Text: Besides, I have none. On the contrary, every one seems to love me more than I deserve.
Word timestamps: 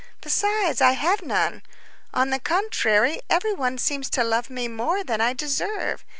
Besides, 0.19 0.81
I 0.81 0.93
have 0.93 1.21
none. 1.21 1.61
On 2.11 2.31
the 2.31 2.39
contrary, 2.39 3.21
every 3.29 3.53
one 3.53 3.77
seems 3.77 4.09
to 4.17 4.23
love 4.23 4.49
me 4.49 4.67
more 4.67 5.03
than 5.03 5.21
I 5.21 5.33
deserve. 5.33 6.03